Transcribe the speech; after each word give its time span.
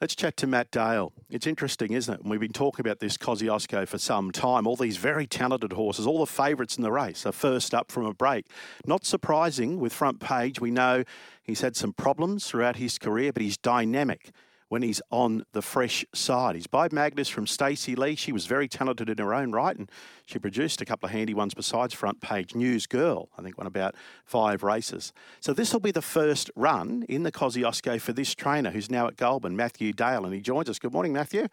Let's 0.00 0.14
chat 0.14 0.38
to 0.38 0.46
Matt 0.46 0.70
Dale. 0.70 1.12
It's 1.28 1.46
interesting, 1.46 1.92
isn't 1.92 2.14
it? 2.14 2.20
And 2.22 2.30
we've 2.30 2.40
been 2.40 2.54
talking 2.54 2.86
about 2.86 3.00
this 3.00 3.18
Kosciuszko 3.18 3.86
for 3.86 3.98
some 3.98 4.30
time. 4.30 4.66
All 4.66 4.74
these 4.74 4.96
very 4.96 5.26
talented 5.26 5.74
horses, 5.74 6.06
all 6.06 6.20
the 6.20 6.26
favourites 6.26 6.78
in 6.78 6.82
the 6.82 6.90
race 6.90 7.26
are 7.26 7.32
first 7.32 7.74
up 7.74 7.92
from 7.92 8.06
a 8.06 8.14
break. 8.14 8.46
Not 8.86 9.04
surprising 9.04 9.78
with 9.78 9.92
front 9.92 10.18
page. 10.18 10.58
We 10.58 10.70
know 10.70 11.04
he's 11.42 11.60
had 11.60 11.76
some 11.76 11.92
problems 11.92 12.46
throughout 12.46 12.76
his 12.76 12.96
career, 12.96 13.30
but 13.30 13.42
he's 13.42 13.58
dynamic 13.58 14.30
when 14.70 14.82
he's 14.82 15.02
on 15.10 15.44
the 15.52 15.60
fresh 15.60 16.04
side. 16.14 16.54
He's 16.54 16.68
by 16.68 16.88
Magnus 16.92 17.28
from 17.28 17.46
Stacey 17.46 17.96
Lee. 17.96 18.14
She 18.14 18.30
was 18.30 18.46
very 18.46 18.68
talented 18.68 19.10
in 19.10 19.18
her 19.18 19.34
own 19.34 19.50
right, 19.50 19.76
and 19.76 19.90
she 20.26 20.38
produced 20.38 20.80
a 20.80 20.84
couple 20.84 21.08
of 21.08 21.12
handy 21.12 21.34
ones 21.34 21.54
besides 21.54 21.92
front 21.92 22.20
page. 22.20 22.54
News 22.54 22.86
Girl, 22.86 23.28
I 23.36 23.42
think, 23.42 23.58
won 23.58 23.66
about 23.66 23.96
five 24.24 24.62
races. 24.62 25.12
So 25.40 25.52
this 25.52 25.72
will 25.72 25.80
be 25.80 25.90
the 25.90 26.00
first 26.00 26.52
run 26.54 27.04
in 27.08 27.24
the 27.24 27.32
Kosciuszko 27.32 28.00
for 28.00 28.12
this 28.12 28.32
trainer 28.32 28.70
who's 28.70 28.88
now 28.88 29.08
at 29.08 29.16
Goulburn, 29.16 29.56
Matthew 29.56 29.92
Dale, 29.92 30.24
and 30.24 30.32
he 30.32 30.40
joins 30.40 30.68
us. 30.68 30.78
Good 30.78 30.92
morning, 30.92 31.12
Matthew. 31.12 31.48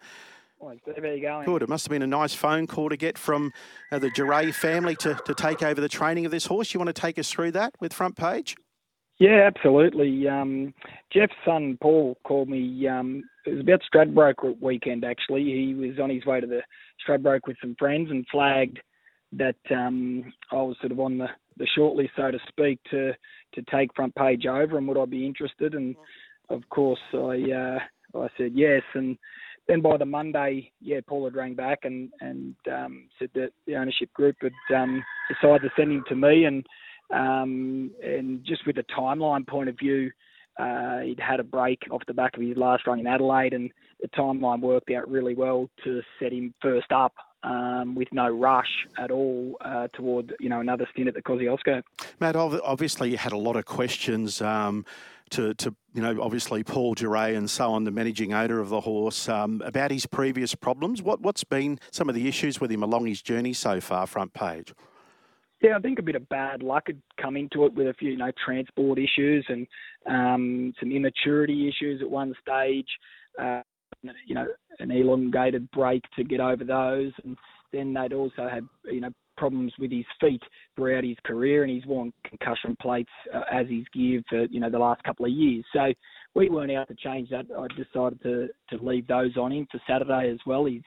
Morning, 0.60 0.80
Steve. 0.80 1.02
How 1.02 1.10
you 1.10 1.20
going? 1.20 1.44
Good. 1.44 1.62
It 1.62 1.68
must 1.68 1.86
have 1.86 1.90
been 1.90 2.02
a 2.02 2.06
nice 2.06 2.34
phone 2.34 2.68
call 2.68 2.88
to 2.88 2.96
get 2.96 3.18
from 3.18 3.52
uh, 3.90 3.98
the 3.98 4.10
Duray 4.10 4.54
family 4.54 4.94
to, 4.96 5.18
to 5.24 5.34
take 5.34 5.64
over 5.64 5.80
the 5.80 5.88
training 5.88 6.24
of 6.24 6.30
this 6.30 6.46
horse. 6.46 6.72
You 6.72 6.78
want 6.78 6.94
to 6.94 7.00
take 7.00 7.18
us 7.18 7.28
through 7.28 7.50
that 7.52 7.74
with 7.80 7.92
front 7.92 8.16
page? 8.16 8.56
Yeah, 9.18 9.50
absolutely. 9.52 10.28
Um, 10.28 10.72
Jeff's 11.12 11.32
son 11.44 11.76
Paul 11.80 12.16
called 12.24 12.48
me. 12.48 12.86
Um, 12.86 13.24
it 13.46 13.50
was 13.50 13.60
about 13.60 13.80
Stradbroke 13.92 14.60
weekend 14.60 15.04
actually. 15.04 15.44
He 15.44 15.74
was 15.74 15.98
on 15.98 16.10
his 16.10 16.24
way 16.24 16.40
to 16.40 16.46
the 16.46 16.60
Stradbroke 17.06 17.46
with 17.46 17.56
some 17.60 17.74
friends 17.78 18.10
and 18.10 18.24
flagged 18.30 18.78
that 19.32 19.56
um, 19.70 20.32
I 20.52 20.56
was 20.56 20.76
sort 20.80 20.92
of 20.92 21.00
on 21.00 21.18
the, 21.18 21.26
the 21.56 21.66
shortlist, 21.76 22.10
so 22.16 22.30
to 22.30 22.38
speak, 22.48 22.78
to 22.90 23.12
to 23.54 23.62
take 23.70 23.94
front 23.94 24.14
page 24.14 24.46
over 24.46 24.78
and 24.78 24.86
would 24.86 24.98
I 25.00 25.04
be 25.04 25.26
interested? 25.26 25.74
And 25.74 25.96
of 26.48 26.62
course, 26.70 27.00
I 27.12 27.50
uh, 27.50 27.78
I 28.22 28.28
said 28.36 28.52
yes. 28.54 28.82
And 28.94 29.18
then 29.66 29.82
by 29.82 29.96
the 29.96 30.06
Monday, 30.06 30.70
yeah, 30.80 31.00
Paul 31.06 31.24
had 31.24 31.34
rang 31.34 31.54
back 31.54 31.80
and 31.82 32.10
and 32.20 32.54
um, 32.72 33.08
said 33.18 33.30
that 33.34 33.50
the 33.66 33.74
ownership 33.74 34.12
group 34.14 34.36
had 34.42 34.76
um, 34.76 35.02
decided 35.28 35.62
to 35.62 35.70
send 35.76 35.90
him 35.90 36.04
to 36.08 36.14
me 36.14 36.44
and 36.44 36.64
um, 37.10 37.90
and 38.02 38.44
just 38.44 38.66
with 38.66 38.76
the 38.76 38.84
timeline 38.96 39.46
point 39.46 39.68
of 39.68 39.78
view, 39.78 40.10
uh, 40.58 41.00
he'd 41.00 41.20
had 41.20 41.40
a 41.40 41.44
break 41.44 41.82
off 41.90 42.02
the 42.06 42.14
back 42.14 42.36
of 42.36 42.42
his 42.42 42.56
last 42.56 42.86
run 42.86 42.98
in 42.98 43.06
Adelaide, 43.06 43.52
and 43.52 43.70
the 44.00 44.08
timeline 44.08 44.60
worked 44.60 44.90
out 44.90 45.08
really 45.08 45.34
well 45.34 45.70
to 45.84 46.02
set 46.20 46.32
him 46.32 46.52
first 46.60 46.90
up 46.90 47.14
um, 47.44 47.94
with 47.94 48.08
no 48.12 48.28
rush 48.28 48.86
at 48.98 49.10
all 49.10 49.56
uh, 49.60 49.86
toward 49.92 50.34
you 50.40 50.48
know 50.48 50.60
another 50.60 50.86
stint 50.92 51.08
at 51.08 51.14
the 51.14 51.22
Kosciuszko. 51.22 51.82
Matt, 52.20 52.36
obviously 52.36 53.10
you 53.10 53.16
had 53.16 53.32
a 53.32 53.38
lot 53.38 53.56
of 53.56 53.64
questions. 53.64 54.42
Um, 54.42 54.84
to, 55.30 55.52
to, 55.52 55.74
you 55.92 56.00
know, 56.00 56.22
obviously 56.22 56.64
Paul 56.64 56.94
Duray 56.94 57.36
and 57.36 57.50
so 57.50 57.70
on, 57.72 57.84
the 57.84 57.90
managing 57.90 58.32
owner 58.32 58.60
of 58.60 58.70
the 58.70 58.80
horse, 58.80 59.28
um, 59.28 59.60
about 59.62 59.90
his 59.90 60.06
previous 60.06 60.54
problems. 60.54 61.02
What, 61.02 61.20
what's 61.20 61.44
been 61.44 61.78
some 61.90 62.08
of 62.08 62.14
the 62.14 62.28
issues 62.28 62.62
with 62.62 62.72
him 62.72 62.82
along 62.82 63.04
his 63.04 63.20
journey 63.20 63.52
so 63.52 63.78
far, 63.78 64.06
front 64.06 64.32
page? 64.32 64.72
Yeah, 65.60 65.76
I 65.76 65.80
think 65.80 65.98
a 65.98 66.02
bit 66.02 66.14
of 66.14 66.28
bad 66.28 66.62
luck 66.62 66.84
had 66.86 67.00
come 67.20 67.36
into 67.36 67.64
it 67.64 67.74
with 67.74 67.88
a 67.88 67.94
few, 67.94 68.10
you 68.10 68.16
know, 68.16 68.30
transport 68.44 68.98
issues 68.98 69.44
and 69.48 69.66
um, 70.06 70.72
some 70.78 70.92
immaturity 70.92 71.68
issues 71.68 72.00
at 72.00 72.08
one 72.10 72.34
stage. 72.40 72.86
Uh, 73.40 73.62
you 74.26 74.34
know, 74.34 74.46
an 74.78 74.90
elongated 74.90 75.68
break 75.72 76.02
to 76.16 76.22
get 76.22 76.40
over 76.40 76.62
those, 76.62 77.12
and 77.24 77.36
then 77.72 77.92
they'd 77.92 78.12
also 78.12 78.48
had, 78.48 78.64
you 78.84 79.00
know, 79.00 79.10
problems 79.36 79.72
with 79.78 79.90
his 79.90 80.04
feet 80.20 80.42
throughout 80.76 81.04
his 81.04 81.16
career, 81.24 81.62
and 81.62 81.72
he's 81.72 81.86
worn 81.86 82.12
concussion 82.24 82.76
plates 82.80 83.10
uh, 83.34 83.42
as 83.52 83.66
his 83.68 83.84
gear 83.92 84.20
for, 84.28 84.44
you 84.46 84.60
know, 84.60 84.70
the 84.70 84.78
last 84.78 85.02
couple 85.02 85.24
of 85.24 85.32
years. 85.32 85.64
So 85.72 85.92
we 86.34 86.48
weren't 86.48 86.70
able 86.70 86.86
to 86.86 86.94
change 86.94 87.30
that. 87.30 87.46
I 87.56 87.66
decided 87.68 88.22
to 88.22 88.48
to 88.70 88.84
leave 88.84 89.06
those 89.06 89.36
on 89.36 89.52
him 89.52 89.66
for 89.70 89.80
Saturday 89.88 90.30
as 90.30 90.38
well. 90.46 90.64
He's 90.64 90.82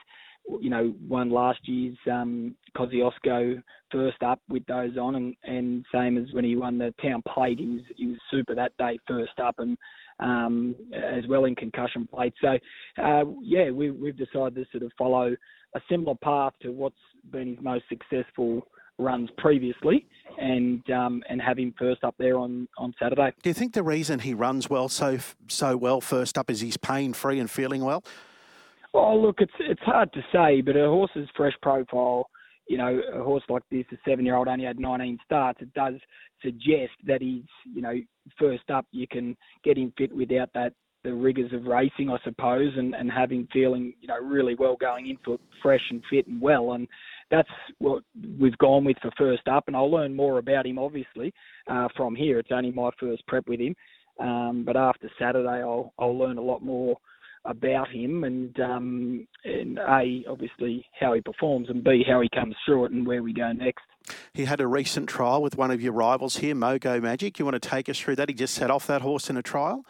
you 0.59 0.69
know, 0.69 0.93
won 1.07 1.29
last 1.29 1.59
year's 1.63 1.97
um, 2.11 2.55
Kosciuszko 2.75 3.61
first 3.91 4.21
up 4.23 4.39
with 4.49 4.65
those 4.65 4.97
on, 4.97 5.15
and, 5.15 5.35
and 5.43 5.85
same 5.93 6.17
as 6.17 6.25
when 6.33 6.43
he 6.43 6.55
won 6.55 6.77
the 6.77 6.93
Town 7.01 7.21
Plate, 7.27 7.59
he 7.59 7.65
was 7.65 7.81
he 7.95 8.07
was 8.07 8.17
super 8.29 8.55
that 8.55 8.75
day 8.77 8.99
first 9.07 9.39
up, 9.39 9.55
and 9.59 9.77
um, 10.19 10.75
as 10.93 11.27
well 11.27 11.45
in 11.45 11.55
concussion 11.55 12.07
plate. 12.07 12.33
So, 12.41 12.57
uh, 13.03 13.23
yeah, 13.41 13.71
we, 13.71 13.91
we've 13.91 14.17
decided 14.17 14.55
to 14.55 14.65
sort 14.71 14.83
of 14.83 14.91
follow 14.97 15.35
a 15.75 15.81
similar 15.89 16.15
path 16.23 16.53
to 16.61 16.71
what's 16.71 16.95
been 17.31 17.55
his 17.55 17.57
most 17.61 17.85
successful 17.89 18.67
runs 18.97 19.29
previously, 19.37 20.05
and 20.37 20.87
um, 20.91 21.23
and 21.29 21.41
have 21.41 21.57
him 21.57 21.73
first 21.77 22.03
up 22.03 22.15
there 22.19 22.37
on, 22.37 22.67
on 22.77 22.93
Saturday. 23.01 23.33
Do 23.41 23.49
you 23.49 23.53
think 23.53 23.73
the 23.73 23.83
reason 23.83 24.19
he 24.19 24.33
runs 24.33 24.69
well 24.69 24.89
so 24.89 25.17
so 25.47 25.75
well 25.75 26.01
first 26.01 26.37
up 26.37 26.49
is 26.49 26.61
he's 26.61 26.77
pain 26.77 27.13
free 27.13 27.39
and 27.39 27.49
feeling 27.49 27.83
well? 27.83 28.03
Oh, 28.93 29.15
look, 29.15 29.37
it's 29.39 29.53
it's 29.59 29.81
hard 29.81 30.11
to 30.13 30.21
say, 30.33 30.61
but 30.61 30.75
a 30.75 30.87
horse's 30.87 31.29
fresh 31.35 31.53
profile, 31.61 32.29
you 32.67 32.77
know, 32.77 33.01
a 33.13 33.23
horse 33.23 33.43
like 33.49 33.63
this, 33.71 33.85
a 33.91 33.95
seven-year-old 34.07 34.47
only 34.47 34.65
had 34.65 34.79
19 34.79 35.17
starts. 35.25 35.61
It 35.61 35.73
does 35.73 35.93
suggest 36.41 36.91
that 37.05 37.21
he's, 37.21 37.43
you 37.73 37.81
know, 37.81 37.93
first 38.37 38.69
up. 38.69 38.85
You 38.91 39.07
can 39.07 39.37
get 39.63 39.77
him 39.77 39.93
fit 39.97 40.13
without 40.13 40.49
that 40.53 40.73
the 41.03 41.13
rigors 41.13 41.51
of 41.53 41.65
racing, 41.65 42.09
I 42.09 42.17
suppose, 42.23 42.73
and 42.77 42.93
and 42.93 43.11
have 43.11 43.31
him 43.31 43.47
feeling, 43.51 43.93
you 44.01 44.07
know, 44.07 44.19
really 44.19 44.55
well 44.55 44.75
going 44.75 45.09
into 45.09 45.33
it, 45.33 45.41
fresh 45.61 45.81
and 45.89 46.03
fit 46.09 46.27
and 46.27 46.41
well. 46.41 46.73
And 46.73 46.87
that's 47.29 47.49
what 47.79 48.03
we've 48.39 48.57
gone 48.57 48.83
with 48.83 48.97
for 49.01 49.11
first 49.17 49.47
up. 49.47 49.65
And 49.67 49.75
I'll 49.75 49.89
learn 49.89 50.15
more 50.15 50.37
about 50.37 50.65
him, 50.67 50.77
obviously, 50.77 51.33
uh, 51.67 51.87
from 51.95 52.15
here. 52.15 52.39
It's 52.39 52.51
only 52.51 52.71
my 52.71 52.89
first 52.99 53.25
prep 53.27 53.47
with 53.47 53.59
him. 53.59 53.75
Um, 54.19 54.63
but 54.65 54.77
after 54.77 55.09
Saturday, 55.19 55.61
I'll 55.61 55.93
I'll 55.97 56.17
learn 56.17 56.37
a 56.37 56.41
lot 56.41 56.61
more 56.61 56.97
about 57.45 57.89
him 57.89 58.23
and 58.23 58.59
um, 58.59 59.27
and 59.43 59.79
a 59.79 60.23
obviously 60.29 60.85
how 60.99 61.13
he 61.13 61.21
performs 61.21 61.69
and 61.69 61.83
b 61.83 62.03
how 62.07 62.21
he 62.21 62.29
comes 62.33 62.55
through 62.65 62.85
it 62.85 62.91
and 62.91 63.05
where 63.05 63.23
we 63.23 63.33
go 63.33 63.51
next. 63.51 63.83
He 64.33 64.45
had 64.45 64.61
a 64.61 64.67
recent 64.67 65.09
trial 65.09 65.41
with 65.41 65.57
one 65.57 65.71
of 65.71 65.81
your 65.81 65.93
rivals 65.93 66.37
here, 66.37 66.55
Mogo 66.55 67.01
Magic. 67.01 67.39
You 67.39 67.45
want 67.45 67.61
to 67.61 67.69
take 67.69 67.89
us 67.89 67.99
through 67.99 68.15
that? 68.17 68.29
He 68.29 68.35
just 68.35 68.53
set 68.53 68.71
off 68.71 68.87
that 68.87 69.01
horse 69.01 69.29
in 69.29 69.37
a 69.37 69.43
trial. 69.43 69.85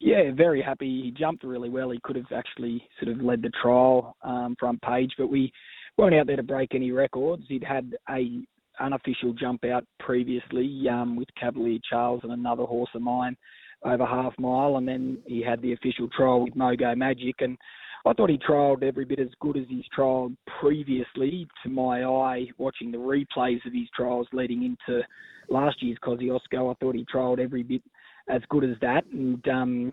Yeah, 0.00 0.32
very 0.34 0.62
happy. 0.62 1.02
He 1.02 1.10
jumped 1.10 1.44
really 1.44 1.68
well. 1.68 1.90
He 1.90 2.00
could 2.02 2.16
have 2.16 2.32
actually 2.34 2.86
sort 3.02 3.14
of 3.14 3.22
led 3.22 3.42
the 3.42 3.50
trial 3.62 4.16
um, 4.22 4.56
front 4.58 4.80
page, 4.82 5.12
but 5.18 5.28
we 5.28 5.52
weren't 5.96 6.14
out 6.14 6.26
there 6.26 6.36
to 6.36 6.42
break 6.42 6.74
any 6.74 6.90
records. 6.90 7.44
He'd 7.48 7.64
had 7.64 7.94
a 8.10 8.40
unofficial 8.80 9.32
jump 9.34 9.64
out 9.64 9.84
previously 10.00 10.86
um, 10.90 11.16
with 11.16 11.28
Cavalier 11.38 11.78
Charles 11.88 12.20
and 12.24 12.32
another 12.32 12.64
horse 12.64 12.90
of 12.94 13.02
mine 13.02 13.36
over 13.84 14.04
half 14.06 14.32
mile, 14.38 14.76
and 14.76 14.86
then 14.88 15.18
he 15.26 15.42
had 15.42 15.60
the 15.62 15.72
official 15.72 16.08
trial 16.08 16.42
with 16.42 16.54
Mogo 16.54 16.96
Magic, 16.96 17.36
and 17.40 17.58
I 18.06 18.12
thought 18.12 18.30
he 18.30 18.38
trialled 18.38 18.82
every 18.82 19.04
bit 19.04 19.18
as 19.18 19.28
good 19.40 19.56
as 19.56 19.64
he's 19.68 19.84
trialled 19.96 20.36
previously. 20.60 21.46
To 21.62 21.68
my 21.70 22.04
eye, 22.04 22.46
watching 22.58 22.90
the 22.90 22.98
replays 22.98 23.64
of 23.66 23.72
his 23.72 23.88
trials 23.94 24.28
leading 24.32 24.64
into 24.64 25.02
last 25.48 25.82
year's 25.82 25.98
Kosciuszko, 26.02 26.70
I 26.70 26.74
thought 26.80 26.94
he 26.94 27.06
trialled 27.12 27.38
every 27.38 27.62
bit 27.62 27.82
as 28.28 28.42
good 28.50 28.64
as 28.64 28.76
that, 28.80 29.04
and 29.06 29.46
um, 29.48 29.92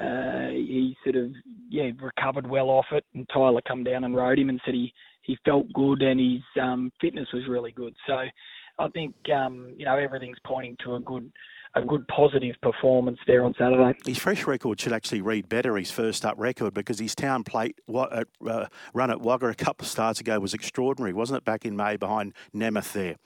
uh, 0.00 0.48
he 0.50 0.96
sort 1.02 1.16
of 1.16 1.30
yeah 1.68 1.90
recovered 2.00 2.48
well 2.48 2.70
off 2.70 2.86
it. 2.92 3.04
And 3.14 3.28
Tyler 3.32 3.60
come 3.66 3.82
down 3.84 4.04
and 4.04 4.14
rode 4.14 4.38
him 4.38 4.48
and 4.48 4.60
said 4.64 4.74
he 4.74 4.92
he 5.22 5.36
felt 5.44 5.72
good 5.72 6.02
and 6.02 6.18
his 6.18 6.62
um, 6.62 6.92
fitness 7.00 7.28
was 7.32 7.48
really 7.48 7.72
good. 7.72 7.94
So 8.06 8.22
I 8.78 8.88
think 8.88 9.14
um, 9.34 9.74
you 9.76 9.84
know 9.84 9.96
everything's 9.96 10.38
pointing 10.44 10.76
to 10.84 10.94
a 10.94 11.00
good 11.00 11.30
a 11.78 11.86
good 11.86 12.06
positive 12.08 12.56
performance 12.62 13.18
there 13.26 13.44
on 13.44 13.54
Saturday. 13.58 13.98
His 14.04 14.18
fresh 14.18 14.46
record 14.46 14.80
should 14.80 14.92
actually 14.92 15.20
read 15.20 15.48
better, 15.48 15.76
his 15.76 15.90
first 15.90 16.24
up 16.24 16.34
record, 16.38 16.74
because 16.74 16.98
his 16.98 17.14
town 17.14 17.44
plate 17.44 17.78
uh, 17.92 18.24
run 18.94 19.10
at 19.10 19.20
Wagga 19.20 19.48
a 19.48 19.54
couple 19.54 19.84
of 19.84 19.90
starts 19.90 20.20
ago 20.20 20.38
was 20.40 20.54
extraordinary, 20.54 21.12
wasn't 21.12 21.38
it, 21.38 21.44
back 21.44 21.64
in 21.64 21.76
May 21.76 21.96
behind 21.96 22.34
Nemeth 22.54 22.92
there? 22.92 23.16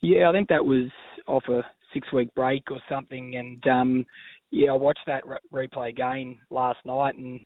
Yeah, 0.00 0.28
I 0.28 0.32
think 0.32 0.48
that 0.48 0.64
was 0.64 0.90
off 1.26 1.44
a 1.48 1.62
six 1.92 2.12
week 2.12 2.34
break 2.34 2.70
or 2.70 2.80
something. 2.88 3.36
And 3.36 3.66
um, 3.66 4.06
yeah, 4.50 4.70
I 4.70 4.74
watched 4.76 5.06
that 5.06 5.24
re- 5.26 5.68
replay 5.68 5.90
again 5.90 6.38
last 6.50 6.78
night 6.84 7.16
and 7.16 7.40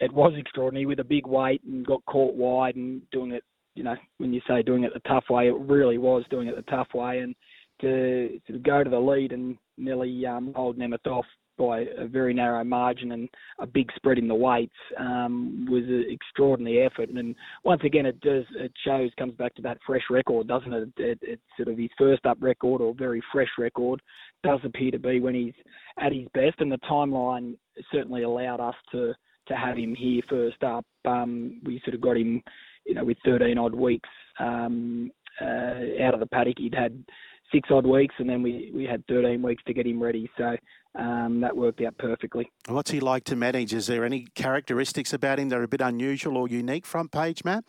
it 0.00 0.12
was 0.12 0.32
extraordinary 0.36 0.86
with 0.86 1.00
a 1.00 1.04
big 1.04 1.26
weight 1.26 1.62
and 1.64 1.86
got 1.86 2.04
caught 2.06 2.34
wide 2.34 2.76
and 2.76 3.02
doing 3.10 3.32
it, 3.32 3.44
you 3.74 3.84
know, 3.84 3.94
when 4.16 4.32
you 4.32 4.40
say 4.48 4.62
doing 4.62 4.84
it 4.84 4.92
the 4.94 5.08
tough 5.08 5.24
way, 5.30 5.48
it 5.48 5.54
really 5.58 5.98
was 5.98 6.24
doing 6.30 6.48
it 6.48 6.56
the 6.56 6.70
tough 6.70 6.88
way. 6.94 7.18
And 7.18 7.34
to 7.80 8.40
sort 8.46 8.56
of 8.56 8.62
go 8.62 8.84
to 8.84 8.90
the 8.90 8.98
lead 8.98 9.32
and 9.32 9.56
nearly 9.76 10.26
um, 10.26 10.52
hold 10.54 10.78
Nemeth 10.78 11.06
off 11.06 11.26
by 11.60 11.84
a 11.98 12.06
very 12.06 12.32
narrow 12.32 12.64
margin 12.64 13.12
and 13.12 13.28
a 13.58 13.66
big 13.66 13.90
spread 13.94 14.16
in 14.16 14.26
the 14.26 14.34
weights 14.34 14.72
um, 14.98 15.66
was 15.70 15.84
an 15.84 16.06
extraordinary 16.08 16.82
effort. 16.86 17.10
And 17.10 17.36
once 17.64 17.82
again, 17.84 18.06
it 18.06 18.18
does 18.20 18.44
it 18.56 18.72
shows 18.82 19.10
comes 19.18 19.34
back 19.34 19.54
to 19.56 19.62
that 19.62 19.78
fresh 19.86 20.04
record, 20.08 20.48
doesn't 20.48 20.72
it? 20.72 20.88
it? 20.96 21.18
It's 21.20 21.42
sort 21.58 21.68
of 21.68 21.76
his 21.76 21.90
first 21.98 22.24
up 22.24 22.38
record 22.40 22.80
or 22.80 22.94
very 22.94 23.22
fresh 23.30 23.50
record 23.58 24.00
does 24.42 24.60
appear 24.64 24.90
to 24.90 24.98
be 24.98 25.20
when 25.20 25.34
he's 25.34 25.52
at 25.98 26.12
his 26.12 26.26
best, 26.32 26.60
and 26.60 26.72
the 26.72 26.78
timeline 26.90 27.56
certainly 27.92 28.22
allowed 28.22 28.60
us 28.60 28.76
to 28.92 29.12
to 29.48 29.54
have 29.54 29.76
him 29.76 29.94
here 29.94 30.22
first 30.30 30.62
up. 30.62 30.86
Um, 31.04 31.60
we 31.64 31.80
sort 31.84 31.94
of 31.94 32.00
got 32.00 32.16
him, 32.16 32.42
you 32.86 32.94
know, 32.94 33.04
with 33.04 33.18
13 33.24 33.58
odd 33.58 33.74
weeks 33.74 34.08
um, 34.38 35.10
uh, 35.40 36.02
out 36.02 36.14
of 36.14 36.20
the 36.20 36.28
paddock. 36.30 36.58
He'd 36.58 36.74
had 36.74 37.04
six 37.52 37.68
odd 37.70 37.86
weeks, 37.86 38.14
and 38.18 38.28
then 38.28 38.42
we, 38.42 38.70
we 38.74 38.84
had 38.84 39.04
13 39.06 39.42
weeks 39.42 39.62
to 39.66 39.74
get 39.74 39.86
him 39.86 40.02
ready. 40.02 40.30
So 40.36 40.56
um, 40.98 41.40
that 41.40 41.56
worked 41.56 41.80
out 41.80 41.96
perfectly. 41.98 42.50
What's 42.68 42.90
he 42.90 43.00
like 43.00 43.24
to 43.24 43.36
manage? 43.36 43.72
Is 43.72 43.86
there 43.86 44.04
any 44.04 44.26
characteristics 44.34 45.12
about 45.12 45.38
him 45.38 45.48
that 45.50 45.58
are 45.58 45.62
a 45.62 45.68
bit 45.68 45.80
unusual 45.80 46.36
or 46.36 46.48
unique, 46.48 46.86
front 46.86 47.12
page, 47.12 47.44
Matt? 47.44 47.64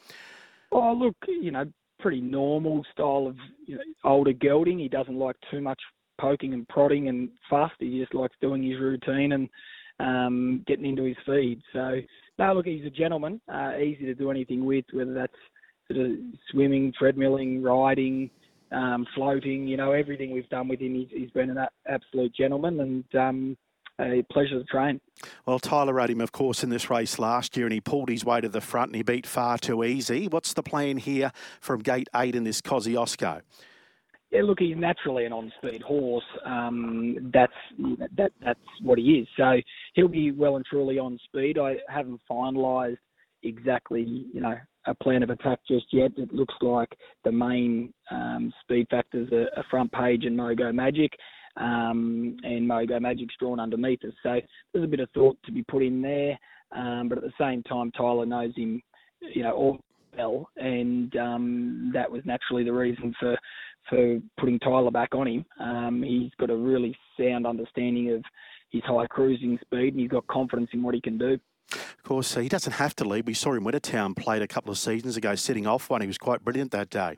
Oh, 0.72 0.94
look, 0.94 1.16
you 1.28 1.52
know, 1.52 1.66
pretty 2.00 2.22
normal 2.22 2.84
style 2.92 3.28
of 3.28 3.36
you 3.66 3.76
know, 3.76 3.84
older 4.04 4.34
gelding. 4.34 4.80
He 4.80 4.88
doesn't 4.88 5.18
like 5.18 5.36
too 5.52 5.62
much 5.62 5.80
poking 6.20 6.54
and 6.54 6.68
prodding 6.68 7.10
and 7.10 7.30
fuss. 7.50 7.72
He 7.80 8.00
just 8.00 8.14
likes 8.14 8.36
doing 8.42 8.64
his 8.64 8.80
routine 8.80 9.34
and 9.34 9.50
um, 10.00 10.64
getting 10.68 10.86
into 10.86 11.04
his 11.04 11.18
feed. 11.26 11.62
So, 11.74 12.00
no, 12.40 12.54
look, 12.54 12.66
he's 12.66 12.86
a 12.86 12.90
gentleman, 12.90 13.40
uh, 13.54 13.74
easy 13.78 14.06
to 14.06 14.16
do 14.16 14.32
anything 14.32 14.66
with, 14.66 14.86
whether 14.94 15.14
that's 15.14 15.34
sort 15.92 16.06
of 16.06 16.12
swimming, 16.50 16.94
treadmilling, 17.00 17.64
riding, 17.64 18.30
um, 18.72 19.06
floating, 19.16 19.68
you 19.68 19.78
know, 19.78 19.92
everything 19.92 20.32
we've 20.32 20.50
done 20.50 20.68
with 20.68 20.80
him, 20.80 20.96
he's, 20.96 21.10
he's 21.12 21.32
been 21.32 21.50
an 21.50 21.66
absolute 21.88 22.34
gentleman 22.34 22.80
and 22.80 23.16
um, 23.16 23.58
a 24.00 24.24
pleasure 24.32 24.60
to 24.60 24.64
train. 24.66 25.00
Well, 25.46 25.60
Tyler 25.60 25.94
rode 25.94 26.10
him, 26.10 26.22
of 26.22 26.32
course, 26.32 26.64
in 26.64 26.70
this 26.70 26.90
race 26.90 27.20
last 27.20 27.56
year 27.56 27.66
and 27.66 27.74
he 27.74 27.82
pulled 27.82 28.10
his 28.10 28.26
way 28.26 28.42
to 28.42 28.50
the 28.50 28.62
front 28.62 28.90
and 28.90 28.96
he 28.96 29.04
beat 29.04 29.28
far 29.28 29.58
too 29.58 29.84
easy. 29.84 30.28
What's 30.28 30.54
the 30.54 30.64
plan 30.64 30.98
here 30.98 31.32
from 31.60 31.82
gate 31.82 32.10
eight 32.16 32.36
in 32.36 32.44
this 32.44 32.62
Kosciuszko? 32.62 33.42
Yeah, 34.32 34.44
look, 34.44 34.60
he's 34.60 34.78
naturally 34.78 35.26
an 35.26 35.34
on-speed 35.34 35.82
horse. 35.82 36.24
Um, 36.46 37.32
that's 37.34 37.52
that 38.16 38.32
that's 38.42 38.60
what 38.82 38.98
he 38.98 39.20
is. 39.20 39.28
So 39.36 39.60
he'll 39.94 40.08
be 40.08 40.32
well 40.32 40.56
and 40.56 40.66
truly 40.66 40.98
on 40.98 41.20
speed. 41.26 41.58
I 41.60 41.76
haven't 41.90 42.22
finalised 42.32 42.98
exactly, 43.44 44.26
you 44.34 44.40
know, 44.40 44.56
a 44.86 44.96
plan 44.96 45.24
of 45.24 45.30
attack 45.30 45.60
just 45.68 45.86
yet. 45.92 46.12
It 46.18 46.34
looks 46.34 46.54
like 46.62 46.90
the 47.24 47.32
main 47.32 47.94
um, 48.10 48.54
speed 48.62 48.88
factors 48.90 49.30
are, 49.32 49.50
are 49.58 49.66
front 49.70 49.92
page 49.92 50.26
and 50.26 50.38
Mogo 50.38 50.74
Magic, 50.74 51.12
um, 51.58 52.38
and 52.44 52.70
Mogo 52.70 53.00
Magic's 53.00 53.36
drawn 53.40 53.60
underneath 53.60 54.04
us. 54.04 54.14
So 54.24 54.40
there's 54.74 54.86
a 54.86 54.88
bit 54.88 55.00
of 55.00 55.10
thought 55.12 55.38
to 55.46 55.52
be 55.52 55.64
put 55.64 55.84
in 55.84 56.02
there, 56.02 56.38
um, 56.76 57.10
but 57.10 57.18
at 57.18 57.24
the 57.24 57.34
same 57.40 57.64
time, 57.64 57.92
Tyler 57.92 58.26
knows 58.26 58.56
him, 58.56 58.82
you 59.34 59.44
know, 59.44 59.52
all 59.52 59.80
well, 60.18 60.50
and 60.58 61.16
um, 61.16 61.92
that 61.94 62.12
was 62.12 62.22
naturally 62.26 62.64
the 62.64 62.74
reason 62.74 63.14
for 63.20 63.38
for 63.90 64.20
putting 64.40 64.60
Tyler 64.60 64.92
back 64.92 65.16
on 65.16 65.28
him. 65.28 65.46
Um, 65.60 66.04
he's 66.04 66.32
got 66.40 66.50
a 66.50 66.56
really 66.56 66.96
sound 67.20 67.48
understanding 67.48 68.14
of 68.14 68.24
his 68.72 68.84
high 68.86 69.08
cruising 69.08 69.58
speed, 69.62 69.94
and 69.94 70.00
he's 70.00 70.10
got 70.10 70.26
confidence 70.28 70.70
in 70.74 70.82
what 70.82 70.96
he 70.96 71.02
can 71.02 71.18
do. 71.18 71.38
Of 71.74 72.04
course, 72.04 72.36
he 72.36 72.50
doesn't 72.50 72.74
have 72.74 72.96
to 72.98 73.06
lead. 73.06 73.28
We 73.28 73.34
saw 73.34 73.54
him 73.54 73.64
win 73.64 73.74
the 73.74 73.80
Town 73.80 74.14
Plate 74.14 74.42
a 74.42 74.48
couple 74.48 74.72
of 74.72 74.78
seasons 74.78 75.18
ago, 75.18 75.36
setting 75.36 75.68
off 75.68 75.90
one. 75.90 76.02
He 76.02 76.08
was 76.08 76.18
quite 76.18 76.44
brilliant 76.44 76.72
that 76.72 76.90
day. 76.90 77.18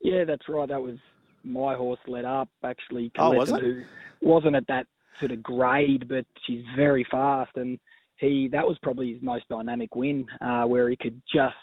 Yeah, 0.00 0.24
that's 0.24 0.48
right. 0.48 0.68
That 0.68 0.82
was 0.82 0.96
my 1.44 1.74
horse 1.74 2.00
led 2.06 2.24
up 2.24 2.48
actually. 2.64 3.12
oh, 3.18 3.32
was 3.32 3.50
it? 3.50 3.60
Who 3.60 3.82
wasn't 4.22 4.56
at 4.56 4.66
that 4.68 4.86
sort 5.20 5.30
of 5.30 5.42
grade, 5.42 6.08
but 6.08 6.24
she's 6.46 6.64
very 6.76 7.06
fast, 7.10 7.52
and 7.56 7.78
he 8.16 8.48
that 8.52 8.66
was 8.66 8.76
probably 8.82 9.12
his 9.12 9.22
most 9.22 9.44
dynamic 9.48 9.94
win, 9.94 10.26
uh, 10.40 10.64
where 10.64 10.88
he 10.88 10.96
could 10.96 11.20
just 11.32 11.54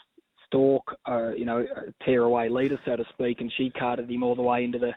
stalk, 0.47 0.83
uh, 1.09 1.29
you 1.29 1.45
know, 1.45 1.65
tear 2.05 2.23
away 2.23 2.49
leader, 2.49 2.79
so 2.85 2.95
to 2.95 3.05
speak, 3.13 3.41
and 3.41 3.51
she 3.57 3.69
carted 3.71 4.09
him 4.09 4.23
all 4.23 4.35
the 4.35 4.41
way 4.41 4.63
into 4.63 4.79
the 4.79 4.91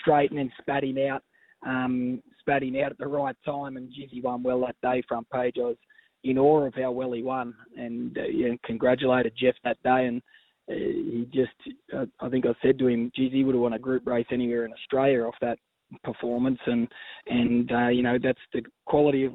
straight 0.00 0.30
and 0.30 0.38
then 0.38 0.52
spat 0.60 0.82
him 0.82 0.98
out, 0.98 1.22
um, 1.66 2.22
him 2.46 2.76
out 2.76 2.92
at 2.92 2.98
the 2.98 3.06
right 3.06 3.36
time, 3.44 3.76
and 3.76 3.88
Jizzy 3.88 4.22
won 4.22 4.42
well 4.42 4.60
that 4.60 4.76
day. 4.82 5.02
Front 5.08 5.28
page, 5.30 5.56
I 5.58 5.62
was 5.62 5.76
in 6.22 6.38
awe 6.38 6.66
of 6.66 6.74
how 6.74 6.90
well 6.90 7.12
he 7.12 7.22
won, 7.22 7.54
and 7.76 8.16
uh, 8.16 8.22
yeah, 8.22 8.54
congratulated 8.64 9.34
Jeff 9.38 9.54
that 9.64 9.82
day. 9.82 10.06
And 10.06 10.22
uh, 10.70 10.74
he 10.74 11.28
just, 11.32 11.52
uh, 11.94 12.06
I 12.20 12.28
think 12.28 12.46
I 12.46 12.54
said 12.62 12.78
to 12.78 12.88
him, 12.88 13.10
he 13.14 13.44
would 13.44 13.54
have 13.54 13.62
won 13.62 13.74
a 13.74 13.78
group 13.78 14.06
race 14.06 14.26
anywhere 14.30 14.64
in 14.64 14.72
Australia 14.72 15.24
off 15.24 15.34
that 15.40 15.58
performance, 16.02 16.60
and 16.66 16.88
and 17.26 17.70
uh, 17.70 17.88
you 17.88 18.02
know 18.02 18.18
that's 18.22 18.38
the 18.52 18.62
quality 18.86 19.24
of 19.24 19.34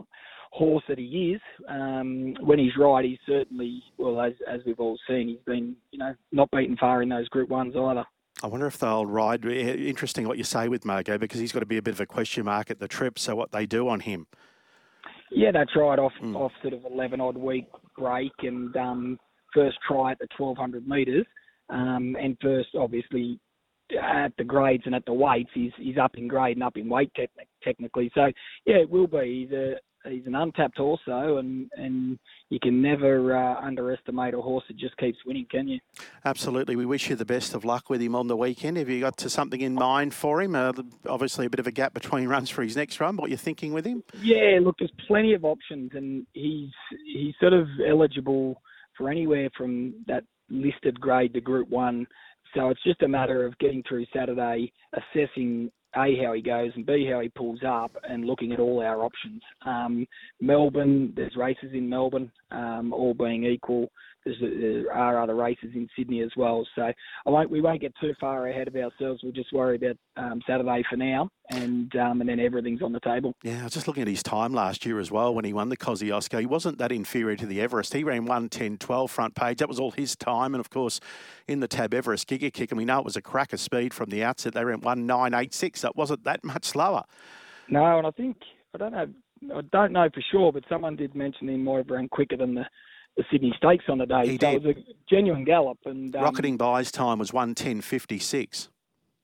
horse 0.51 0.83
that 0.89 0.97
he 0.97 1.33
is. 1.35 1.41
Um, 1.67 2.35
when 2.41 2.59
he's 2.59 2.77
right, 2.77 3.05
he's 3.05 3.19
certainly 3.25 3.83
well 3.97 4.19
as 4.21 4.33
as 4.47 4.61
we've 4.65 4.79
all 4.79 4.97
seen, 5.07 5.27
he's 5.27 5.45
been 5.45 5.75
you 5.91 5.99
know 5.99 6.13
not 6.31 6.49
beaten 6.51 6.77
far 6.77 7.01
in 7.01 7.09
those 7.09 7.29
Group 7.29 7.49
Ones 7.49 7.75
either. 7.75 8.05
I 8.41 8.47
wonder 8.47 8.67
if 8.67 8.77
they'll 8.77 9.05
ride. 9.05 9.45
Interesting 9.45 10.27
what 10.27 10.37
you 10.37 10.43
say 10.43 10.69
with 10.69 10.83
Mogo 10.83 11.19
because 11.19 11.39
he's 11.39 11.51
got 11.51 11.59
to 11.59 11.65
be 11.65 11.77
a 11.77 11.81
bit 11.81 11.93
of 11.93 11.99
a 11.99 12.05
question 12.05 12.45
mark 12.45 12.71
at 12.71 12.79
the 12.79 12.87
trip. 12.87 13.19
So 13.19 13.35
what 13.35 13.51
they 13.51 13.65
do 13.65 13.89
on 13.89 13.99
him. 13.99 14.27
Yeah, 15.31 15.51
that's 15.51 15.75
right. 15.75 15.99
Off 15.99 16.13
mm. 16.23 16.35
off 16.35 16.51
sort 16.61 16.73
of 16.73 16.85
eleven 16.85 17.21
odd 17.21 17.37
week 17.37 17.67
break 17.97 18.31
and 18.39 18.75
um, 18.77 19.19
first 19.53 19.77
try 19.87 20.11
at 20.13 20.19
the 20.19 20.27
twelve 20.35 20.57
hundred 20.57 20.87
metres, 20.87 21.25
um, 21.69 22.15
and 22.19 22.37
first 22.41 22.69
obviously 22.75 23.39
at 24.01 24.31
the 24.37 24.43
grades 24.43 24.83
and 24.85 24.95
at 24.95 25.05
the 25.05 25.13
weights, 25.13 25.49
he's 25.53 25.71
he's 25.77 25.97
up 25.97 26.11
in 26.15 26.27
grade 26.27 26.57
and 26.57 26.63
up 26.63 26.77
in 26.77 26.89
weight 26.89 27.11
te- 27.15 27.27
technically. 27.63 28.11
So 28.15 28.31
yeah, 28.65 28.77
it 28.77 28.89
will 28.89 29.07
be. 29.07 29.47
He's 29.47 29.55
a 29.55 29.75
he's 30.05 30.25
an 30.25 30.35
untapped 30.35 30.77
horse 30.77 31.01
though, 31.05 31.37
and 31.37 31.69
and 31.75 32.19
you 32.49 32.59
can 32.59 32.81
never 32.81 33.35
uh, 33.35 33.61
underestimate 33.61 34.33
a 34.33 34.41
horse 34.41 34.63
that 34.67 34.77
just 34.77 34.95
keeps 34.97 35.17
winning, 35.25 35.45
can 35.49 35.67
you? 35.67 35.79
Absolutely. 36.25 36.75
We 36.75 36.85
wish 36.85 37.09
you 37.09 37.15
the 37.15 37.25
best 37.25 37.53
of 37.53 37.65
luck 37.65 37.89
with 37.89 38.01
him 38.01 38.15
on 38.15 38.27
the 38.27 38.37
weekend. 38.37 38.77
Have 38.77 38.89
you 38.89 38.99
got 38.99 39.17
to 39.17 39.29
something 39.29 39.61
in 39.61 39.75
mind 39.75 40.13
for 40.13 40.41
him? 40.41 40.55
Uh, 40.55 40.73
obviously, 41.07 41.45
a 41.45 41.49
bit 41.49 41.59
of 41.59 41.67
a 41.67 41.71
gap 41.71 41.93
between 41.93 42.27
runs 42.29 42.49
for 42.49 42.63
his 42.63 42.75
next 42.75 42.99
run. 42.99 43.17
What 43.17 43.29
you're 43.29 43.37
thinking 43.37 43.73
with 43.73 43.85
him? 43.85 44.03
Yeah, 44.21 44.59
look, 44.61 44.75
there's 44.79 44.91
plenty 45.07 45.33
of 45.33 45.45
options, 45.45 45.91
and 45.93 46.25
he's 46.33 46.71
he's 47.05 47.33
sort 47.39 47.53
of 47.53 47.67
eligible 47.87 48.61
for 48.97 49.09
anywhere 49.09 49.49
from 49.57 49.93
that 50.07 50.23
listed 50.49 50.99
grade 50.99 51.33
to 51.33 51.41
Group 51.41 51.69
One. 51.69 52.05
So 52.55 52.69
it's 52.69 52.83
just 52.83 53.03
a 53.03 53.07
matter 53.07 53.45
of 53.45 53.57
getting 53.59 53.83
through 53.87 54.05
Saturday, 54.13 54.73
assessing 54.93 55.71
a, 55.95 56.23
how 56.23 56.33
he 56.33 56.41
goes, 56.41 56.71
and 56.75 56.85
B, 56.85 57.09
how 57.11 57.19
he 57.19 57.29
pulls 57.29 57.59
up, 57.65 57.91
and 58.07 58.25
looking 58.25 58.51
at 58.51 58.59
all 58.59 58.81
our 58.81 59.03
options. 59.03 59.41
Um, 59.65 60.07
Melbourne, 60.39 61.13
there's 61.15 61.35
races 61.35 61.71
in 61.73 61.89
Melbourne, 61.89 62.31
um, 62.51 62.93
all 62.93 63.13
being 63.13 63.43
equal. 63.45 63.89
There's, 64.25 64.37
there 64.41 64.93
are 64.93 65.21
other 65.21 65.35
races 65.35 65.69
in 65.73 65.87
Sydney 65.97 66.21
as 66.21 66.31
well. 66.35 66.67
So 66.75 66.83
I 66.83 67.29
won't, 67.29 67.49
we 67.49 67.61
won't 67.61 67.81
get 67.81 67.93
too 67.99 68.13
far 68.19 68.49
ahead 68.49 68.67
of 68.67 68.75
ourselves. 68.75 69.21
We'll 69.23 69.31
just 69.31 69.53
worry 69.53 69.77
about 69.77 69.97
um, 70.17 70.41
Saturday 70.45 70.83
for 70.89 70.97
now, 70.97 71.29
and 71.49 71.95
um, 71.95 72.21
and 72.21 72.29
then 72.29 72.39
everything's 72.39 72.81
on 72.81 72.91
the 72.91 72.99
table. 72.99 73.35
Yeah, 73.43 73.61
I 73.61 73.63
was 73.63 73.73
just 73.73 73.87
looking 73.87 74.01
at 74.01 74.07
his 74.07 74.23
time 74.23 74.53
last 74.53 74.85
year 74.85 74.99
as 74.99 75.11
well 75.11 75.33
when 75.33 75.45
he 75.45 75.53
won 75.53 75.69
the 75.69 75.77
Kosciuszko. 75.77 76.39
He 76.39 76.45
wasn't 76.45 76.77
that 76.77 76.91
inferior 76.91 77.35
to 77.37 77.45
the 77.45 77.59
Everest. 77.61 77.93
He 77.93 78.03
ran 78.03 78.27
110.12 78.27 79.09
front 79.09 79.35
page. 79.35 79.57
That 79.57 79.67
was 79.67 79.79
all 79.79 79.91
his 79.91 80.15
time. 80.15 80.53
And 80.53 80.59
of 80.59 80.69
course, 80.69 80.99
in 81.47 81.59
the 81.59 81.67
Tab 81.67 81.93
Everest 81.93 82.29
Giga 82.29 82.53
Kick, 82.53 82.71
and 82.71 82.77
we 82.77 82.85
know 82.85 82.99
it 82.99 83.05
was 83.05 83.15
a 83.15 83.21
cracker 83.21 83.57
speed 83.57 83.93
from 83.93 84.09
the 84.09 84.23
outset. 84.23 84.53
They 84.53 84.63
ran 84.63 84.79
1986. 84.79 85.81
So 85.81 85.89
it 85.89 85.95
wasn't 85.95 86.23
that 86.23 86.43
much 86.43 86.65
slower. 86.65 87.03
No, 87.67 87.97
and 87.97 88.05
I 88.05 88.11
think 88.11 88.37
I 88.73 88.77
don't 88.77 88.91
know. 88.91 89.07
I 89.55 89.61
don't 89.71 89.93
know 89.93 90.09
for 90.13 90.21
sure, 90.31 90.51
but 90.51 90.63
someone 90.69 90.95
did 90.95 91.15
mention 91.15 91.47
he 91.47 91.55
might 91.55 91.77
have 91.77 91.89
ran 91.89 92.09
quicker 92.09 92.37
than 92.37 92.55
the 92.55 92.65
the 93.17 93.23
Sydney 93.31 93.53
Stakes 93.57 93.85
on 93.89 93.97
the 93.97 94.05
day. 94.05 94.27
He 94.27 94.37
so 94.37 94.51
did. 94.51 94.65
it 94.65 94.67
was 94.67 94.75
a 94.77 94.93
genuine 95.09 95.43
gallop. 95.43 95.79
And 95.85 96.15
um, 96.15 96.23
Rocketing 96.23 96.57
Bye's 96.57 96.91
time 96.91 97.19
was 97.19 97.33
one 97.33 97.55
ten 97.55 97.81
fifty 97.81 98.19
six. 98.19 98.69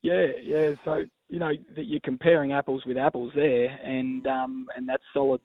Yeah, 0.01 0.27
yeah. 0.43 0.73
So 0.83 1.05
you 1.29 1.39
know 1.39 1.51
that 1.75 1.85
you're 1.85 1.99
comparing 2.03 2.53
apples 2.53 2.83
with 2.85 2.97
apples 2.97 3.31
there, 3.35 3.67
and 3.83 4.25
um, 4.27 4.67
and 4.75 4.87
that's 4.87 5.03
solid, 5.13 5.41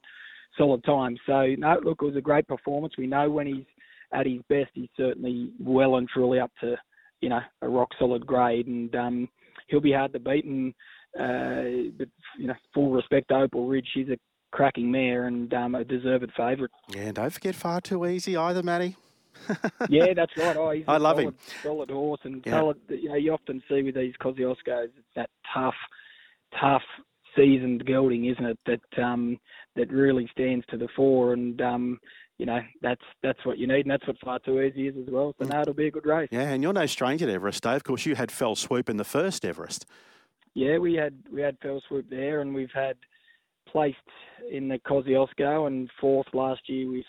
solid 0.56 0.84
time. 0.84 1.16
So 1.26 1.54
no, 1.58 1.78
look, 1.82 1.98
it 2.02 2.06
was 2.06 2.16
a 2.16 2.20
great 2.20 2.46
performance. 2.46 2.94
We 2.98 3.06
know 3.06 3.30
when 3.30 3.46
he's 3.46 3.66
at 4.12 4.26
his 4.26 4.40
best, 4.48 4.70
he's 4.74 4.88
certainly 4.96 5.52
well 5.58 5.96
and 5.96 6.08
truly 6.08 6.38
up 6.38 6.52
to 6.60 6.76
you 7.20 7.28
know 7.28 7.40
a 7.62 7.68
rock 7.68 7.88
solid 7.98 8.26
grade, 8.26 8.66
and 8.66 8.94
um, 8.94 9.28
he'll 9.68 9.80
be 9.80 9.92
hard 9.92 10.12
to 10.12 10.18
beat. 10.18 10.44
And 10.44 10.74
uh, 11.18 11.90
but 11.98 12.08
you 12.38 12.46
know, 12.46 12.54
full 12.74 12.90
respect 12.90 13.28
to 13.28 13.36
Opal 13.36 13.66
Ridge, 13.66 13.88
she's 13.92 14.08
a 14.08 14.18
cracking 14.52 14.90
mare 14.90 15.26
and 15.26 15.52
um, 15.54 15.74
a 15.74 15.84
deserved 15.84 16.30
favourite. 16.36 16.70
Yeah, 16.94 17.12
don't 17.12 17.32
forget 17.32 17.54
far 17.54 17.80
too 17.80 18.04
easy 18.06 18.36
either, 18.36 18.62
Matty. 18.62 18.96
yeah, 19.88 20.12
that's 20.14 20.36
right. 20.36 20.56
Oh, 20.56 20.72
I 20.88 20.96
love 20.96 21.16
solid, 21.16 21.24
him. 21.24 21.34
Solid 21.62 21.90
horse, 21.90 22.20
and 22.24 22.42
yeah. 22.46 22.52
solid, 22.52 22.78
you 22.88 23.08
know, 23.08 23.14
you 23.16 23.32
often 23.32 23.62
see 23.68 23.82
with 23.82 23.94
these 23.94 24.14
Kosciuszkos 24.20 24.90
that 25.16 25.30
tough, 25.52 25.74
tough, 26.58 26.82
seasoned 27.36 27.84
gelding, 27.86 28.26
isn't 28.26 28.44
it? 28.44 28.58
That 28.66 29.02
um, 29.02 29.38
that 29.76 29.90
really 29.90 30.28
stands 30.32 30.64
to 30.70 30.76
the 30.76 30.88
fore, 30.94 31.32
and 31.32 31.60
um, 31.60 31.98
you 32.38 32.46
know 32.46 32.60
that's 32.82 33.04
that's 33.22 33.44
what 33.44 33.58
you 33.58 33.66
need, 33.66 33.82
and 33.82 33.90
that's 33.90 34.06
what 34.06 34.18
far 34.24 34.38
too 34.38 34.60
easy 34.60 34.88
is 34.88 34.96
as 34.96 35.12
well. 35.12 35.34
So 35.38 35.46
mm. 35.46 35.50
now 35.50 35.62
it'll 35.62 35.74
be 35.74 35.88
a 35.88 35.90
good 35.90 36.06
race. 36.06 36.28
Yeah, 36.30 36.50
and 36.50 36.62
you're 36.62 36.72
no 36.72 36.86
stranger 36.86 37.26
to 37.26 37.32
Everest, 37.32 37.62
Dave. 37.62 37.76
Of 37.76 37.84
course, 37.84 38.06
you 38.06 38.14
had 38.14 38.30
Fell 38.30 38.56
Swoop 38.56 38.88
in 38.88 38.96
the 38.96 39.04
first 39.04 39.44
Everest. 39.44 39.86
Yeah, 40.54 40.78
we 40.78 40.94
had 40.94 41.14
we 41.32 41.40
had 41.40 41.58
Fell 41.60 41.82
Swoop 41.88 42.08
there, 42.10 42.40
and 42.40 42.54
we've 42.54 42.72
had 42.74 42.96
placed 43.70 43.96
in 44.50 44.68
the 44.68 44.78
Kosciuszko 44.78 45.66
and 45.66 45.88
fourth 46.00 46.26
last 46.32 46.62
year 46.68 46.90
with 46.90 47.04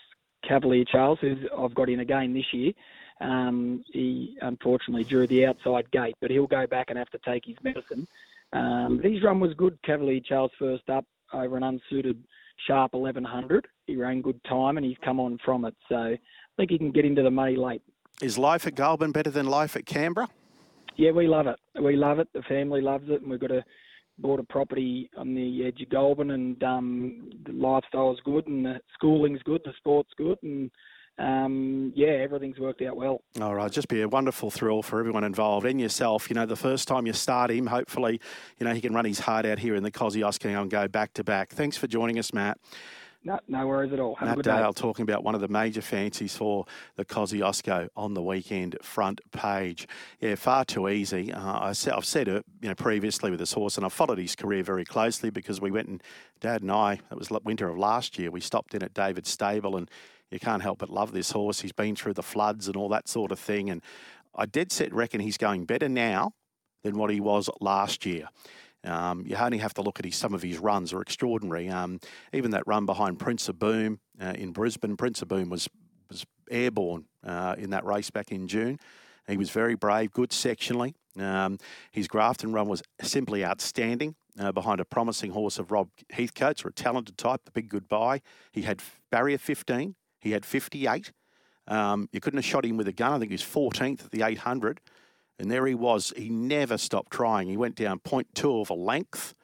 Cavalier 0.46 0.84
Charles, 0.84 1.18
who 1.20 1.36
I've 1.56 1.74
got 1.74 1.88
in 1.88 2.00
again 2.00 2.34
this 2.34 2.52
year. 2.52 2.72
Um, 3.20 3.84
he 3.92 4.36
unfortunately 4.42 5.04
drew 5.04 5.26
the 5.26 5.46
outside 5.46 5.90
gate, 5.92 6.16
but 6.20 6.30
he'll 6.30 6.46
go 6.46 6.66
back 6.66 6.86
and 6.88 6.98
have 6.98 7.10
to 7.10 7.18
take 7.24 7.44
his 7.44 7.56
medicine. 7.62 8.06
Um, 8.52 9.00
his 9.02 9.22
run 9.22 9.40
was 9.40 9.54
good. 9.54 9.78
Cavalier 9.84 10.20
Charles 10.20 10.50
first 10.58 10.88
up 10.90 11.04
over 11.32 11.56
an 11.56 11.62
unsuited 11.62 12.22
sharp 12.66 12.94
1100. 12.94 13.66
He 13.86 13.96
ran 13.96 14.20
good 14.22 14.42
time 14.44 14.76
and 14.76 14.84
he's 14.84 14.96
come 15.04 15.20
on 15.20 15.38
from 15.44 15.64
it. 15.64 15.74
So 15.88 15.96
I 15.96 16.18
think 16.56 16.70
he 16.70 16.78
can 16.78 16.90
get 16.90 17.04
into 17.04 17.22
the 17.22 17.30
money 17.30 17.56
late. 17.56 17.82
Is 18.20 18.38
life 18.38 18.66
at 18.66 18.74
Goulburn 18.74 19.12
better 19.12 19.30
than 19.30 19.46
life 19.46 19.76
at 19.76 19.86
Canberra? 19.86 20.28
Yeah, 20.96 21.12
we 21.12 21.26
love 21.26 21.46
it. 21.46 21.58
We 21.80 21.96
love 21.96 22.18
it. 22.18 22.28
The 22.34 22.42
family 22.42 22.82
loves 22.82 23.08
it, 23.08 23.22
and 23.22 23.30
we've 23.30 23.40
got 23.40 23.50
a 23.50 23.64
bought 24.22 24.40
a 24.40 24.44
property 24.44 25.10
on 25.16 25.34
the 25.34 25.66
edge 25.66 25.82
of 25.82 25.90
Goulburn, 25.90 26.30
and 26.30 26.62
um, 26.62 27.30
the 27.44 27.52
lifestyle's 27.52 28.20
good, 28.24 28.46
and 28.46 28.64
the 28.64 28.80
schooling's 28.94 29.42
good, 29.42 29.60
the 29.64 29.72
sport's 29.78 30.12
good, 30.16 30.38
and 30.42 30.70
um, 31.18 31.92
yeah, 31.94 32.08
everything's 32.08 32.58
worked 32.58 32.80
out 32.82 32.96
well. 32.96 33.22
All 33.40 33.54
right, 33.54 33.70
just 33.70 33.88
be 33.88 34.00
a 34.00 34.08
wonderful 34.08 34.50
thrill 34.50 34.82
for 34.82 34.98
everyone 34.98 35.24
involved 35.24 35.66
and 35.66 35.80
yourself. 35.80 36.30
You 36.30 36.34
know, 36.34 36.46
the 36.46 36.56
first 36.56 36.88
time 36.88 37.06
you 37.06 37.12
start 37.12 37.50
him, 37.50 37.66
hopefully, 37.66 38.20
you 38.58 38.66
know, 38.66 38.72
he 38.72 38.80
can 38.80 38.94
run 38.94 39.04
his 39.04 39.18
heart 39.18 39.44
out 39.44 39.58
here 39.58 39.74
in 39.74 39.82
the 39.82 39.90
Kosciuszko 39.90 40.60
and 40.60 40.70
go 40.70 40.88
back 40.88 41.12
to 41.14 41.24
back. 41.24 41.50
Thanks 41.50 41.76
for 41.76 41.86
joining 41.86 42.18
us, 42.18 42.32
Matt. 42.32 42.58
No, 43.24 43.38
no 43.46 43.66
worries 43.68 43.92
at 43.92 44.00
all. 44.00 44.16
Have 44.16 44.36
Matt 44.36 44.44
Dale 44.44 44.72
talking 44.72 45.04
about 45.04 45.22
one 45.22 45.36
of 45.36 45.40
the 45.40 45.48
major 45.48 45.80
fancies 45.80 46.36
for 46.36 46.66
the 46.96 47.04
Kosciuszko 47.04 47.88
on 47.96 48.14
the 48.14 48.22
weekend 48.22 48.76
front 48.82 49.20
page. 49.30 49.86
Yeah, 50.20 50.34
far 50.34 50.64
too 50.64 50.88
easy. 50.88 51.32
Uh, 51.32 51.58
I 51.60 51.66
have 51.68 52.04
said 52.04 52.26
it 52.26 52.44
you 52.60 52.68
know 52.68 52.74
previously 52.74 53.30
with 53.30 53.38
this 53.38 53.52
horse, 53.52 53.76
and 53.76 53.86
I've 53.86 53.92
followed 53.92 54.18
his 54.18 54.34
career 54.34 54.64
very 54.64 54.84
closely 54.84 55.30
because 55.30 55.60
we 55.60 55.70
went 55.70 55.88
and 55.88 56.02
Dad 56.40 56.62
and 56.62 56.72
I. 56.72 56.94
It 56.94 57.16
was 57.16 57.30
winter 57.30 57.68
of 57.68 57.78
last 57.78 58.18
year. 58.18 58.30
We 58.30 58.40
stopped 58.40 58.74
in 58.74 58.82
at 58.82 58.92
David's 58.92 59.30
stable, 59.30 59.76
and 59.76 59.88
you 60.32 60.40
can't 60.40 60.62
help 60.62 60.78
but 60.78 60.90
love 60.90 61.12
this 61.12 61.30
horse. 61.30 61.60
He's 61.60 61.72
been 61.72 61.94
through 61.94 62.14
the 62.14 62.22
floods 62.22 62.66
and 62.66 62.76
all 62.76 62.88
that 62.88 63.08
sort 63.08 63.30
of 63.30 63.38
thing, 63.38 63.70
and 63.70 63.82
I 64.34 64.46
dead 64.46 64.72
set 64.72 64.92
reckon 64.92 65.20
he's 65.20 65.38
going 65.38 65.64
better 65.64 65.88
now 65.88 66.32
than 66.82 66.98
what 66.98 67.10
he 67.10 67.20
was 67.20 67.48
last 67.60 68.04
year. 68.04 68.28
Um, 68.84 69.24
you 69.26 69.36
only 69.36 69.58
have 69.58 69.74
to 69.74 69.82
look 69.82 69.98
at 69.98 70.04
his, 70.04 70.16
some 70.16 70.34
of 70.34 70.42
his 70.42 70.58
runs 70.58 70.92
are 70.92 71.00
extraordinary. 71.00 71.68
Um, 71.68 72.00
even 72.32 72.50
that 72.50 72.66
run 72.66 72.86
behind 72.86 73.18
Prince 73.18 73.48
of 73.48 73.58
Boom 73.58 74.00
uh, 74.20 74.34
in 74.36 74.52
Brisbane, 74.52 74.96
Prince 74.96 75.22
of 75.22 75.28
Boom 75.28 75.48
was 75.50 75.68
was 76.08 76.26
airborne 76.50 77.06
uh, 77.24 77.54
in 77.58 77.70
that 77.70 77.84
race 77.84 78.10
back 78.10 78.30
in 78.30 78.46
June. 78.46 78.78
He 79.26 79.36
was 79.36 79.50
very 79.50 79.74
brave, 79.74 80.12
good 80.12 80.30
sectionally. 80.30 80.94
Um, 81.18 81.58
his 81.90 82.08
Grafton 82.08 82.52
run 82.52 82.68
was 82.68 82.82
simply 83.00 83.44
outstanding 83.44 84.14
uh, 84.38 84.52
behind 84.52 84.80
a 84.80 84.84
promising 84.84 85.30
horse 85.30 85.58
of 85.58 85.70
Rob 85.70 85.88
Heathcote's, 86.10 86.64
or 86.64 86.68
a 86.68 86.72
talented 86.72 87.16
type, 87.16 87.42
the 87.44 87.50
big 87.50 87.68
goodbye. 87.68 88.20
He 88.52 88.62
had 88.62 88.82
barrier 89.10 89.38
15, 89.38 89.94
he 90.20 90.32
had 90.32 90.44
58. 90.44 91.12
Um, 91.68 92.08
you 92.12 92.20
couldn't 92.20 92.38
have 92.38 92.44
shot 92.44 92.64
him 92.64 92.76
with 92.76 92.88
a 92.88 92.92
gun. 92.92 93.12
I 93.12 93.18
think 93.18 93.30
he 93.30 93.34
was 93.34 93.42
14th 93.42 94.06
at 94.06 94.10
the 94.10 94.22
800. 94.22 94.80
And 95.42 95.50
there 95.50 95.66
he 95.66 95.74
was. 95.74 96.12
He 96.16 96.28
never 96.28 96.78
stopped 96.78 97.10
trying. 97.10 97.48
He 97.48 97.56
went 97.56 97.74
down 97.74 97.98
0.2 97.98 98.62
of 98.62 98.70
a 98.70 98.74
length 98.74 99.34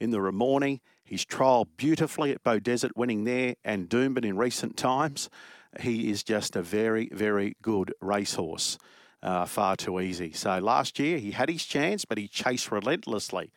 in 0.00 0.10
the 0.10 0.18
Ramornie. 0.18 0.80
He's 1.04 1.24
trialled 1.24 1.68
beautifully 1.76 2.32
at 2.32 2.42
Beaudesert, 2.42 2.90
winning 2.96 3.22
there 3.22 3.54
and 3.64 3.88
Doomben 3.88 4.24
in 4.24 4.36
recent 4.36 4.76
times. 4.76 5.30
He 5.78 6.10
is 6.10 6.24
just 6.24 6.56
a 6.56 6.62
very, 6.62 7.08
very 7.12 7.56
good 7.62 7.94
racehorse. 8.00 8.78
Uh, 9.22 9.46
far 9.46 9.76
too 9.76 10.00
easy. 10.00 10.32
So 10.32 10.58
last 10.58 10.98
year 10.98 11.18
he 11.18 11.30
had 11.30 11.48
his 11.48 11.64
chance, 11.64 12.04
but 12.04 12.18
he 12.18 12.26
chased 12.26 12.72
relentlessly 12.72 13.52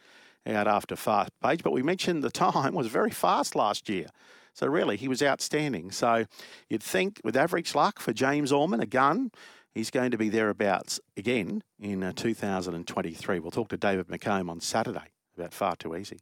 out 0.46 0.68
after 0.68 0.96
fast 0.96 1.32
page. 1.42 1.63
But 1.63 1.72
we 1.72 1.82
mentioned 1.82 2.24
the 2.24 2.30
time 2.30 2.75
was 2.75 2.88
very 2.88 3.10
fast 3.10 3.56
last 3.56 3.89
year. 3.89 4.06
So 4.54 4.66
really, 4.66 4.98
he 4.98 5.08
was 5.08 5.22
outstanding. 5.22 5.92
So 5.92 6.25
you'd 6.70 6.82
think 6.82 7.22
with 7.24 7.36
average 7.36 7.74
luck 7.74 8.00
for 8.00 8.13
James 8.13 8.51
Orman, 8.51 8.82
a 8.82 8.86
gun, 8.86 9.32
He's 9.77 9.91
going 9.91 10.10
to 10.10 10.17
be 10.17 10.29
thereabouts 10.29 11.00
again 11.17 11.62
in 11.79 12.01
uh, 12.01 12.12
2023. 12.15 13.38
We'll 13.38 13.51
talk 13.51 13.69
to 13.69 13.77
David 13.77 14.07
McComb 14.07 14.50
on 14.50 14.60
Saturday 14.60 15.12
about 15.38 15.53
Far 15.53 15.75
Too 15.75 15.96
Easy. 15.96 16.17